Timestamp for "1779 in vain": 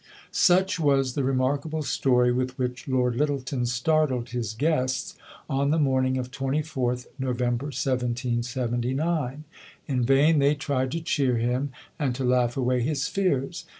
7.65-10.39